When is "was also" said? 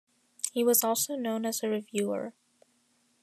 0.63-1.15